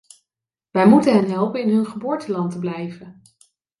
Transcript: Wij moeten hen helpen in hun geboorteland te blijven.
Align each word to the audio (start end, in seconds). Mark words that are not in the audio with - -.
Wij 0.71 0.87
moeten 0.87 1.13
hen 1.15 1.29
helpen 1.29 1.61
in 1.61 1.69
hun 1.69 1.85
geboorteland 1.85 2.51
te 2.51 2.59
blijven. 2.59 3.21